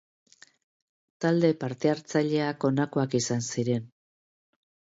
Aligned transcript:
Talde 1.25 1.51
parte-hartzaileak 1.65 2.67
honakoak 2.73 3.17
izan 3.23 3.47
ziren. 3.55 3.87